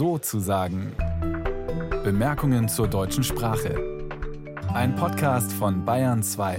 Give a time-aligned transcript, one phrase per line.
[0.00, 0.96] so zu sagen.
[2.02, 4.08] Bemerkungen zur deutschen Sprache.
[4.72, 6.58] Ein Podcast von Bayern 2.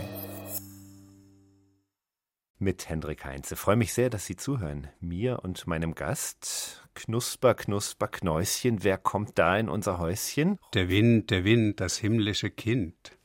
[2.59, 3.55] Mit Hendrik Heinze.
[3.55, 4.89] Freue mich sehr, dass Sie zuhören.
[4.99, 6.87] Mir und meinem Gast.
[6.93, 8.83] Knusper, Knusper, Knäuschen.
[8.83, 10.59] Wer kommt da in unser Häuschen?
[10.75, 13.17] Der Wind, der Wind, das himmlische Kind.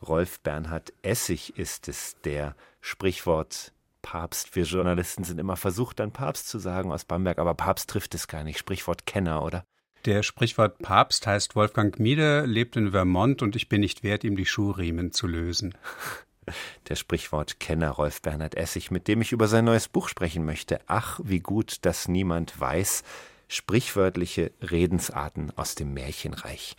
[0.00, 4.54] Rolf Bernhard Essig ist es, der Sprichwort Papst.
[4.56, 8.28] Wir Journalisten sind immer versucht, dann Papst zu sagen aus Bamberg, aber Papst trifft es
[8.28, 8.58] gar nicht.
[8.58, 9.64] Sprichwort Kenner, oder?
[10.04, 14.36] Der Sprichwort Papst heißt Wolfgang Mieder, lebt in Vermont und ich bin nicht wert, ihm
[14.36, 15.74] die Schuhriemen zu lösen.
[16.88, 20.80] Der Sprichwort Kenner Rolf Bernhard Essig, mit dem ich über sein neues Buch sprechen möchte.
[20.86, 23.02] Ach, wie gut, dass niemand weiß.
[23.48, 26.74] Sprichwörtliche Redensarten aus dem Märchenreich.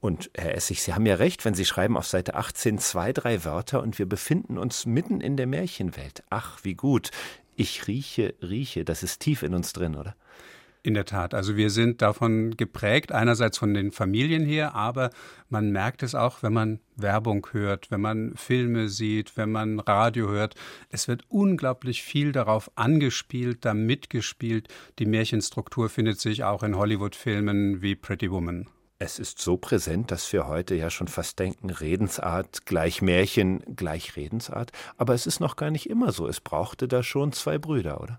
[0.00, 3.44] Und Herr Essig, Sie haben ja recht, wenn Sie schreiben auf Seite 18 zwei, drei
[3.44, 6.22] Wörter und wir befinden uns mitten in der Märchenwelt.
[6.30, 7.10] Ach, wie gut.
[7.56, 10.14] Ich rieche, rieche, das ist tief in uns drin, oder?
[10.84, 11.34] In der Tat.
[11.34, 15.10] Also wir sind davon geprägt, einerseits von den Familien her, aber
[15.48, 20.28] man merkt es auch, wenn man Werbung hört, wenn man Filme sieht, wenn man Radio
[20.28, 20.54] hört.
[20.90, 24.68] Es wird unglaublich viel darauf angespielt, da mitgespielt.
[25.00, 28.68] Die Märchenstruktur findet sich auch in Hollywood-Filmen wie Pretty Woman.
[29.00, 34.16] Es ist so präsent, dass wir heute ja schon fast denken, Redensart gleich Märchen gleich
[34.16, 34.72] Redensart.
[34.96, 36.26] Aber es ist noch gar nicht immer so.
[36.26, 38.18] Es brauchte da schon zwei Brüder, oder?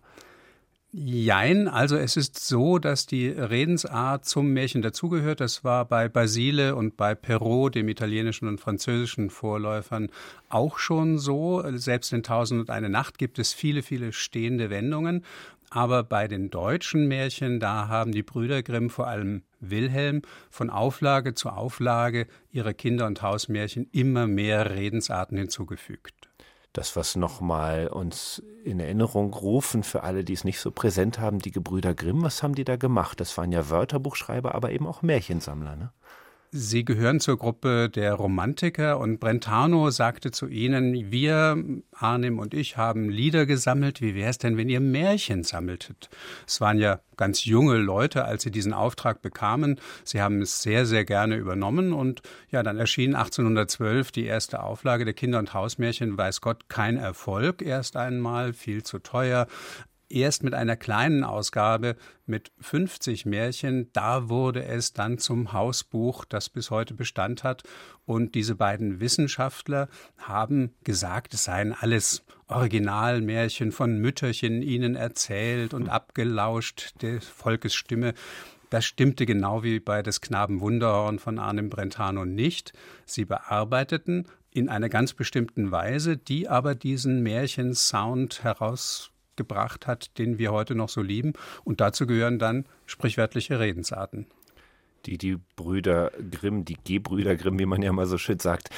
[0.91, 5.41] Jein, also es ist so, dass die Redensart zum Märchen dazugehört.
[5.41, 10.09] Das war bei Basile und bei Perrault, dem italienischen und französischen Vorläufern,
[10.47, 11.61] auch schon so.
[11.77, 15.25] Selbst in Tausend und eine Nacht gibt es viele, viele stehende Wendungen.
[15.69, 21.33] Aber bei den deutschen Märchen, da haben die Brüder Grimm, vor allem Wilhelm, von Auflage
[21.33, 26.29] zu Auflage ihre Kinder- und Hausmärchen immer mehr Redensarten hinzugefügt.
[26.73, 31.39] Das, was nochmal uns in Erinnerung rufen für alle, die es nicht so präsent haben,
[31.39, 33.19] die Gebrüder Grimm, was haben die da gemacht?
[33.19, 35.91] Das waren ja Wörterbuchschreiber, aber eben auch Märchensammler, ne?
[36.51, 42.75] Sie gehören zur Gruppe der Romantiker und Brentano sagte zu ihnen, wir, Arnim und ich,
[42.75, 44.01] haben Lieder gesammelt.
[44.01, 46.09] Wie wäre es denn, wenn ihr Märchen sammeltet?
[46.47, 49.79] Es waren ja ganz junge Leute, als sie diesen Auftrag bekamen.
[50.03, 55.05] Sie haben es sehr, sehr gerne übernommen und ja, dann erschien 1812 die erste Auflage
[55.05, 56.17] der Kinder- und Hausmärchen.
[56.17, 59.45] Weiß Gott, kein Erfolg erst einmal, viel zu teuer
[60.09, 66.49] erst mit einer kleinen Ausgabe mit 50 Märchen, da wurde es dann zum Hausbuch, das
[66.49, 67.63] bis heute Bestand hat.
[68.05, 69.87] Und diese beiden Wissenschaftler
[70.17, 78.13] haben gesagt, es seien alles Originalmärchen von Mütterchen ihnen erzählt und abgelauscht der Volkesstimme.
[78.69, 82.73] Das stimmte genau wie bei des Knaben Wunderhorn von Arnim Brentano nicht.
[83.05, 90.37] Sie bearbeiteten in einer ganz bestimmten Weise, die aber diesen Märchensound heraus gebracht hat, den
[90.37, 91.33] wir heute noch so lieben.
[91.63, 94.27] Und dazu gehören dann sprichwörtliche Redensarten.
[95.05, 98.69] Die die Brüder Grimm, die Gebrüder Grimm, wie man ja mal so schön sagt,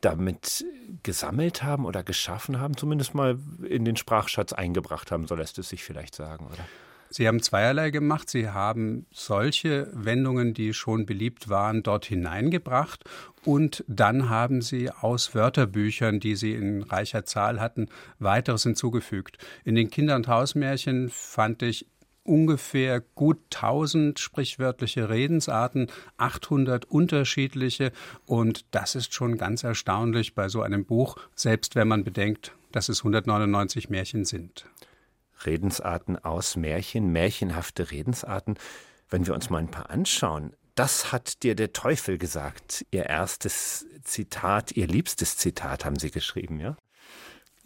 [0.00, 0.64] damit
[1.02, 3.38] gesammelt haben oder geschaffen haben, zumindest mal
[3.68, 6.64] in den Sprachschatz eingebracht haben, so lässt es sich vielleicht sagen, oder?
[7.16, 8.28] Sie haben zweierlei gemacht.
[8.28, 13.04] Sie haben solche Wendungen, die schon beliebt waren, dort hineingebracht
[13.44, 17.86] und dann haben Sie aus Wörterbüchern, die Sie in reicher Zahl hatten,
[18.18, 19.38] weiteres hinzugefügt.
[19.64, 21.86] In den Kinder- und Hausmärchen fand ich
[22.24, 27.92] ungefähr gut 1000 sprichwörtliche Redensarten, 800 unterschiedliche
[28.26, 32.88] und das ist schon ganz erstaunlich bei so einem Buch, selbst wenn man bedenkt, dass
[32.88, 34.66] es 199 Märchen sind.
[35.46, 38.58] Redensarten aus Märchen, märchenhafte Redensarten.
[39.08, 42.84] Wenn wir uns mal ein paar anschauen, das hat dir der Teufel gesagt.
[42.90, 46.76] Ihr erstes Zitat, ihr liebstes Zitat haben Sie geschrieben, ja?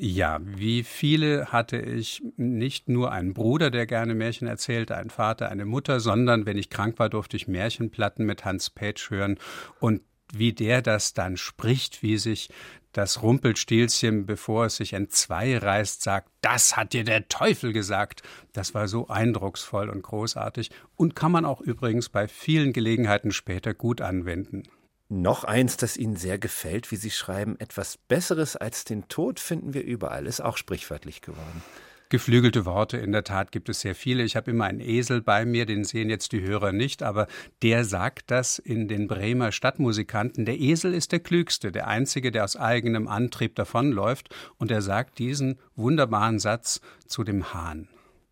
[0.00, 5.48] Ja, wie viele hatte ich nicht nur einen Bruder, der gerne Märchen erzählte, einen Vater,
[5.48, 9.38] eine Mutter, sondern wenn ich krank war, durfte ich Märchenplatten mit Hans Petsch hören
[9.80, 10.02] und
[10.32, 12.50] wie der das dann spricht, wie sich
[12.92, 18.22] das Rumpelstilzchen, bevor es sich entzwei reißt, sagt, das hat dir der Teufel gesagt.
[18.52, 23.74] Das war so eindrucksvoll und großartig und kann man auch übrigens bei vielen Gelegenheiten später
[23.74, 24.64] gut anwenden.
[25.10, 29.72] Noch eins, das Ihnen sehr gefällt, wie Sie schreiben, etwas Besseres als den Tod finden
[29.72, 31.62] wir überall, ist auch sprichwörtlich geworden.
[32.10, 34.22] Geflügelte Worte, in der Tat gibt es sehr viele.
[34.22, 37.26] Ich habe immer einen Esel bei mir, den sehen jetzt die Hörer nicht, aber
[37.60, 40.46] der sagt das in den Bremer Stadtmusikanten.
[40.46, 44.34] Der Esel ist der Klügste, der Einzige, der aus eigenem Antrieb davonläuft.
[44.56, 47.88] Und er sagt diesen wunderbaren Satz zu dem Hahn.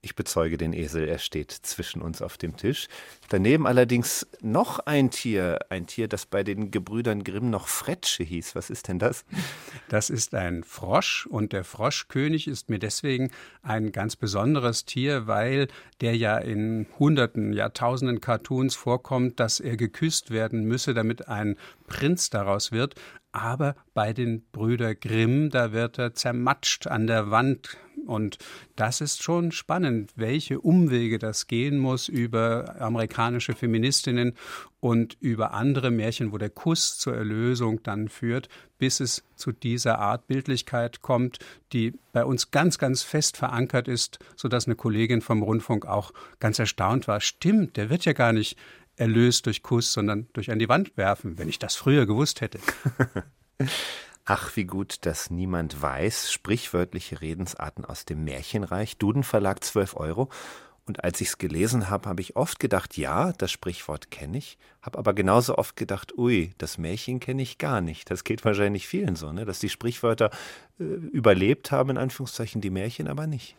[0.07, 2.87] Ich bezeuge den Esel, er steht zwischen uns auf dem Tisch.
[3.29, 8.55] Daneben allerdings noch ein Tier, ein Tier, das bei den Gebrüdern Grimm noch Fretsche hieß.
[8.55, 9.25] Was ist denn das?
[9.89, 13.33] Das ist ein Frosch und der Froschkönig ist mir deswegen
[13.63, 15.67] ein ganz besonderes Tier, weil
[16.01, 21.57] der ja in hunderten, Jahrtausenden Cartoons vorkommt, dass er geküsst werden müsse, damit ein
[21.89, 22.95] Prinz daraus wird.
[23.33, 27.77] Aber bei den Brüder Grimm, da wird er zermatscht an der Wand
[28.07, 28.39] und
[28.77, 34.35] das ist schon spannend, welche Umwege das gehen muss über amerikanische Feministinnen
[34.81, 38.49] und über andere Märchen, wo der Kuss zur Erlösung dann führt,
[38.79, 41.39] bis es zu dieser Art Bildlichkeit kommt,
[41.73, 46.59] die bei uns ganz, ganz fest verankert ist, sodass eine Kollegin vom Rundfunk auch ganz
[46.59, 47.21] erstaunt war.
[47.21, 48.57] Stimmt, der wird ja gar nicht
[48.97, 52.59] erlöst durch Kuss, sondern durch an die Wand werfen, wenn ich das früher gewusst hätte.
[54.29, 56.33] Ach, wie gut, dass niemand weiß.
[56.33, 58.97] Sprichwörtliche Redensarten aus dem Märchenreich.
[58.99, 60.29] Dudenverlag 12 Euro.
[60.85, 64.59] Und als ich es gelesen habe, habe ich oft gedacht, ja, das Sprichwort kenne ich,
[64.83, 68.11] habe aber genauso oft gedacht, ui, das Märchen kenne ich gar nicht.
[68.11, 69.45] Das geht wahrscheinlich vielen so, ne?
[69.45, 70.31] dass die Sprichwörter
[70.81, 73.55] äh, überlebt haben, in Anführungszeichen, die Märchen aber nicht.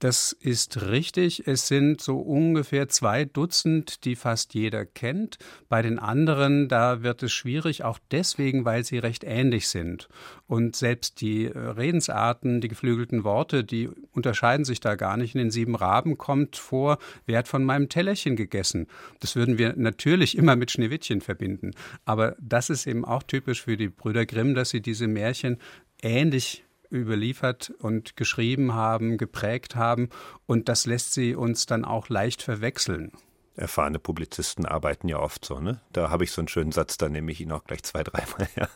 [0.00, 1.46] Das ist richtig.
[1.46, 5.36] Es sind so ungefähr zwei Dutzend, die fast jeder kennt.
[5.68, 10.08] Bei den anderen, da wird es schwierig, auch deswegen, weil sie recht ähnlich sind.
[10.46, 15.34] Und selbst die äh, Redensarten, die geflügelten Worte, die unterscheiden sich da gar nicht.
[15.34, 18.86] In den sieben Raben kommt vor, wer hat von meinem Tellerchen gegessen?
[19.20, 21.72] Das würden wir natürlich immer mit Schneewittchen verbinden.
[22.06, 25.58] Aber das ist eben auch typisch für die Brüder Grimm, dass sie diese Märchen
[26.00, 30.08] ähnlich überliefert und geschrieben haben, geprägt haben.
[30.46, 33.12] Und das lässt sie uns dann auch leicht verwechseln.
[33.56, 35.80] Erfahrene Publizisten arbeiten ja oft so, ne?
[35.92, 38.48] Da habe ich so einen schönen Satz, da nehme ich ihn auch gleich zwei, dreimal.
[38.56, 38.68] Ja.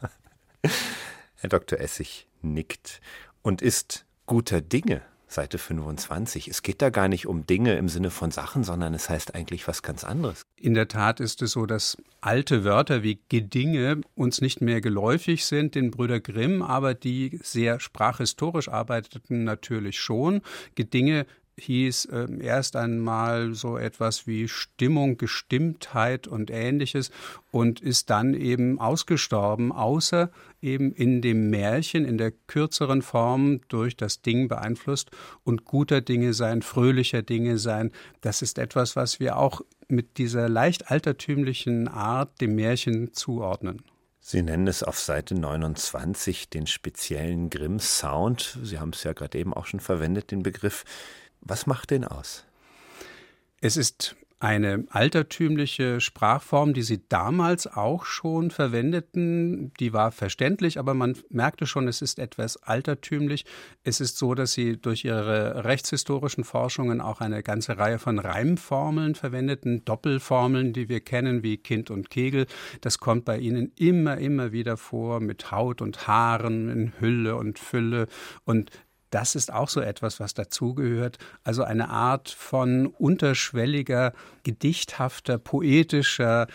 [1.37, 1.81] Herr Dr.
[1.81, 3.01] Essig nickt
[3.43, 5.03] und ist guter Dinge,
[5.35, 6.49] Seite 25.
[6.49, 9.69] Es geht da gar nicht um Dinge im Sinne von Sachen, sondern es heißt eigentlich
[9.69, 10.43] was ganz anderes.
[10.57, 15.45] In der Tat ist es so, dass alte Wörter wie Gedinge uns nicht mehr geläufig
[15.45, 20.41] sind, den Brüder Grimm, aber die sehr sprachhistorisch arbeiteten natürlich schon.
[20.75, 21.27] Gedinge
[21.59, 27.11] hieß äh, erst einmal so etwas wie Stimmung, Gestimmtheit und ähnliches
[27.51, 30.31] und ist dann eben ausgestorben, außer
[30.61, 35.11] eben in dem Märchen in der kürzeren Form durch das Ding beeinflusst
[35.45, 37.93] und guter Dinge sein, fröhlicher Dinge sein.
[38.21, 43.83] Das ist etwas, was wir auch mit dieser leicht altertümlichen Art dem Märchen zuordnen.
[44.27, 48.59] Sie nennen es auf Seite 29 den speziellen Grimm-Sound.
[48.63, 50.85] Sie haben es ja gerade eben auch schon verwendet, den Begriff.
[51.45, 52.45] Was macht den aus?
[53.61, 59.73] Es ist eine altertümliche Sprachform, die sie damals auch schon verwendeten.
[59.81, 63.47] Die war verständlich, aber man merkte schon, es ist etwas altertümlich.
[63.85, 69.15] Es ist so, dass sie durch ihre rechtshistorischen Forschungen auch eine ganze Reihe von Reimformeln
[69.15, 72.47] verwendeten, Doppelformeln, die wir kennen, wie Kind und Kegel.
[72.83, 77.59] Das kommt bei ihnen immer, immer wieder vor mit Haut und Haaren, in Hülle und
[77.59, 78.09] Fülle.
[78.45, 78.71] Und
[79.15, 81.19] das ist auch so etwas, was dazugehört.
[81.45, 84.13] Also eine Art von unterschwelliger,
[84.43, 86.49] gedichthafter, poetischer,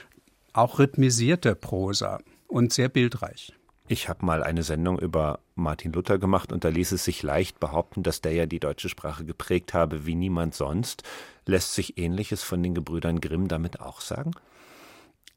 [0.52, 3.54] auch rhythmisierter Prosa und sehr bildreich.
[3.88, 7.60] Ich habe mal eine Sendung über Martin Luther gemacht und da ließ es sich leicht
[7.60, 11.04] behaupten, dass der ja die deutsche Sprache geprägt habe wie niemand sonst.
[11.46, 14.32] Lässt sich Ähnliches von den Gebrüdern Grimm damit auch sagen?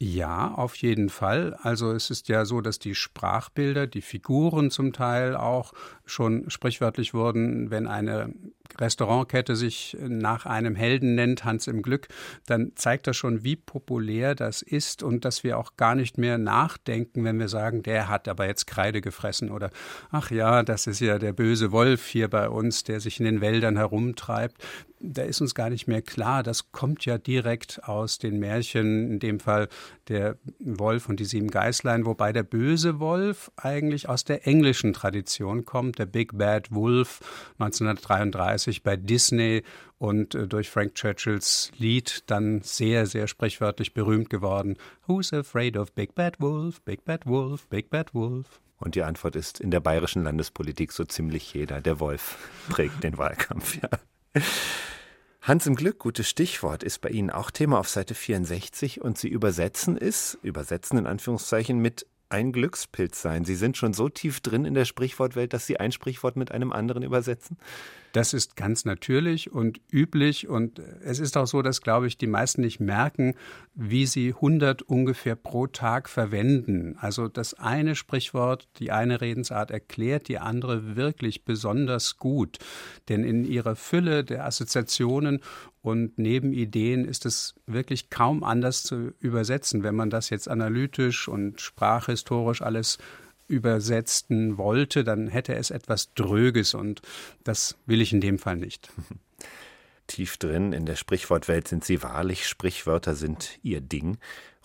[0.04, 1.56] Ja, auf jeden Fall.
[1.62, 7.14] Also es ist ja so, dass die Sprachbilder, die Figuren zum Teil auch schon sprichwörtlich
[7.14, 8.34] wurden, wenn eine
[8.80, 12.08] Restaurantkette sich nach einem Helden nennt, Hans im Glück,
[12.46, 16.36] dann zeigt das schon, wie populär das ist und dass wir auch gar nicht mehr
[16.36, 19.70] nachdenken, wenn wir sagen, der hat aber jetzt Kreide gefressen oder
[20.10, 23.40] ach ja, das ist ja der böse Wolf hier bei uns, der sich in den
[23.40, 24.56] Wäldern herumtreibt
[25.02, 29.18] da ist uns gar nicht mehr klar, das kommt ja direkt aus den Märchen, in
[29.18, 29.68] dem Fall
[30.08, 35.64] der Wolf und die sieben Geißlein, wobei der böse Wolf eigentlich aus der englischen Tradition
[35.64, 37.20] kommt, der Big Bad Wolf
[37.58, 39.62] 1933 bei Disney
[39.98, 44.76] und äh, durch Frank Churchills Lied dann sehr, sehr sprichwörtlich berühmt geworden.
[45.06, 48.60] Who's afraid of Big Bad Wolf, Big Bad Wolf, Big Bad Wolf?
[48.78, 51.80] Und die Antwort ist in der bayerischen Landespolitik so ziemlich jeder.
[51.80, 52.36] Der Wolf
[52.68, 53.88] prägt den Wahlkampf, ja.
[55.42, 59.28] Hans im Glück, gutes Stichwort, ist bei Ihnen auch Thema auf Seite 64 und Sie
[59.28, 63.44] übersetzen es, übersetzen in Anführungszeichen, mit ein Glückspilz sein.
[63.44, 66.72] Sie sind schon so tief drin in der Sprichwortwelt, dass Sie ein Sprichwort mit einem
[66.72, 67.58] anderen übersetzen?
[68.12, 72.26] Das ist ganz natürlich und üblich und es ist auch so, dass, glaube ich, die
[72.26, 73.34] meisten nicht merken,
[73.74, 76.96] wie sie 100 ungefähr pro Tag verwenden.
[77.00, 82.58] Also das eine Sprichwort, die eine Redensart erklärt die andere wirklich besonders gut.
[83.08, 85.40] Denn in ihrer Fülle der Assoziationen
[85.82, 91.60] und Nebenideen ist es wirklich kaum anders zu übersetzen, wenn man das jetzt analytisch und
[91.60, 92.98] sprachhistorisch alles
[93.48, 97.02] übersetzen wollte, dann hätte es etwas Dröges und
[97.44, 98.90] das will ich in dem Fall nicht.
[100.06, 104.18] Tief drin in der Sprichwortwelt sind Sie wahrlich, Sprichwörter sind Ihr Ding.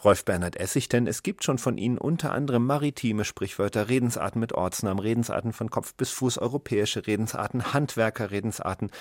[0.04, 4.54] Rolf Bernhard Essig, denn es gibt schon von Ihnen unter anderem maritime Sprichwörter, Redensarten mit
[4.54, 8.92] Ortsnamen, Redensarten von Kopf bis Fuß, europäische Redensarten, Handwerkerredensarten.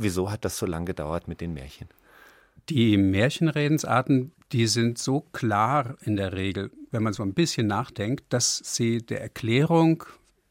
[0.00, 1.88] Wieso hat das so lange gedauert mit den Märchen?
[2.68, 8.24] Die Märchenredensarten, die sind so klar in der Regel, wenn man so ein bisschen nachdenkt,
[8.32, 10.04] dass sie der Erklärung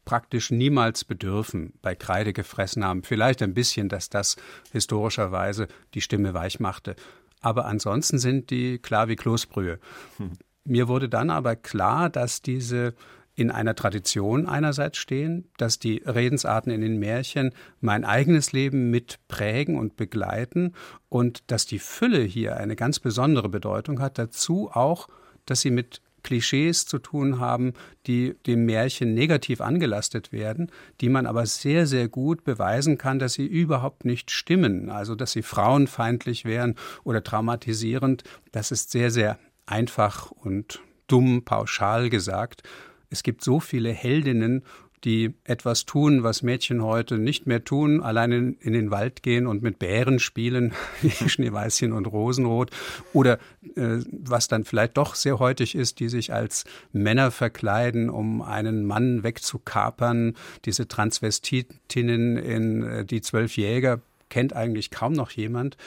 [0.04, 3.04] praktisch niemals bedürfen, bei Kreide gefressen haben.
[3.04, 4.36] Vielleicht ein bisschen, dass das
[4.74, 6.98] historischerweise die Stimme weich machte.
[7.40, 9.80] Aber ansonsten sind die klar wie Kloßbrühe.
[10.18, 10.32] Hm.
[10.66, 12.96] Mir wurde dann aber klar, dass diese
[13.38, 19.20] in einer Tradition einerseits stehen, dass die Redensarten in den Märchen mein eigenes Leben mit
[19.28, 20.74] prägen und begleiten
[21.08, 24.18] und dass die Fülle hier eine ganz besondere Bedeutung hat.
[24.18, 25.08] Dazu auch,
[25.46, 27.74] dass sie mit Klischees zu tun haben,
[28.08, 33.34] die dem Märchen negativ angelastet werden, die man aber sehr, sehr gut beweisen kann, dass
[33.34, 38.24] sie überhaupt nicht stimmen, also dass sie frauenfeindlich wären oder traumatisierend.
[38.52, 42.64] Das ist sehr, sehr einfach und dumm pauschal gesagt.
[43.10, 44.64] Es gibt so viele Heldinnen,
[45.04, 49.62] die etwas tun, was Mädchen heute nicht mehr tun, alleine in den Wald gehen und
[49.62, 52.72] mit Bären spielen, wie Schneeweißchen und Rosenrot,
[53.14, 53.38] oder
[53.76, 58.86] äh, was dann vielleicht doch sehr heutig ist, die sich als Männer verkleiden, um einen
[58.86, 60.36] Mann wegzukapern.
[60.66, 65.78] Diese Transvestitinnen in äh, die zwölf Jäger kennt eigentlich kaum noch jemand.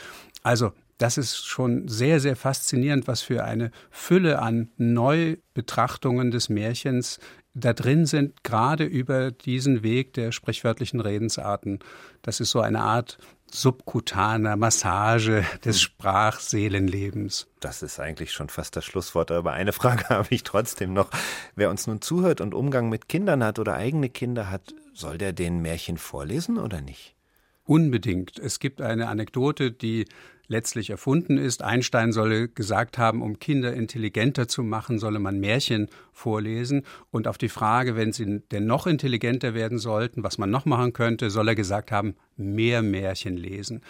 [0.43, 7.19] Also das ist schon sehr, sehr faszinierend, was für eine Fülle an Neubetrachtungen des Märchens
[7.55, 11.79] da drin sind, gerade über diesen Weg der sprichwörtlichen Redensarten.
[12.21, 13.19] Das ist so eine Art
[13.51, 15.81] subkutaner Massage des hm.
[15.81, 17.49] Sprachseelenlebens.
[17.61, 21.11] Das ist eigentlich schon fast das Schlusswort, aber eine Frage habe ich trotzdem noch.
[21.57, 25.33] Wer uns nun zuhört und Umgang mit Kindern hat oder eigene Kinder hat, soll der
[25.33, 27.17] den Märchen vorlesen oder nicht?
[27.65, 28.39] Unbedingt.
[28.39, 30.07] Es gibt eine Anekdote, die
[30.51, 31.63] letztlich erfunden ist.
[31.63, 36.83] Einstein solle gesagt haben, um Kinder intelligenter zu machen, solle man Märchen vorlesen.
[37.13, 40.93] Und auf die Frage, wenn sie denn noch intelligenter werden sollten, was man noch machen
[40.93, 43.83] könnte, soll er gesagt haben, mehr Märchen lesen.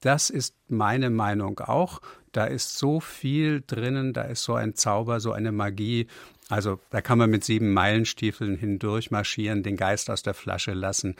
[0.00, 2.00] Das ist meine Meinung auch.
[2.32, 6.06] Da ist so viel drinnen, da ist so ein Zauber, so eine Magie.
[6.48, 11.16] Also da kann man mit sieben Meilenstiefeln hindurch marschieren, den Geist aus der Flasche lassen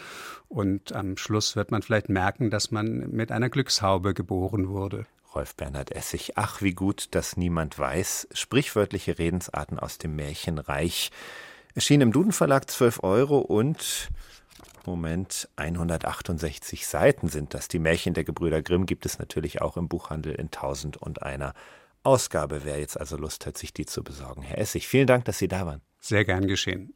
[0.48, 5.06] und am Schluss wird man vielleicht merken, dass man mit einer Glückshaube geboren wurde.
[5.34, 11.10] Rolf Bernhard Essig, ach wie gut, dass niemand weiß, sprichwörtliche Redensarten aus dem Märchenreich.
[11.74, 14.08] Erschien im Duden Verlag 12 Euro und
[14.86, 17.68] Moment 168 Seiten sind das.
[17.68, 21.52] Die Märchen der Gebrüder Grimm gibt es natürlich auch im Buchhandel in Tausend und einer
[22.08, 24.40] Ausgabe, wer jetzt also Lust hat, sich die zu besorgen.
[24.40, 25.82] Herr Essig, vielen Dank, dass Sie da waren.
[26.00, 26.86] Sehr gern geschehen.